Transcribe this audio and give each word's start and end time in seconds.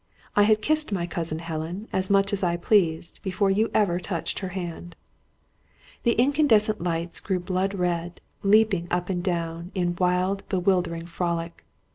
I 0.35 0.45
had 0.49 0.63
kissed 0.63 0.91
my 0.91 1.05
cousin 1.05 1.37
Helen, 1.37 1.87
as 1.93 2.09
much 2.09 2.33
as 2.33 2.41
I 2.41 2.57
pleased, 2.57 3.19
before 3.21 3.51
you 3.51 3.65
had 3.65 3.75
ever 3.75 3.99
touched 3.99 4.39
her 4.39 4.47
hand." 4.47 4.95
The 6.01 6.13
incandescent 6.13 6.81
lights 6.81 7.19
grew 7.19 7.39
blood 7.39 7.75
red, 7.75 8.19
leaping 8.41 8.87
up 8.89 9.09
and 9.11 9.23
down, 9.23 9.71
in 9.75 9.95
wild, 9.99 10.41
bewildering 10.49 11.05
frolic. 11.05 11.65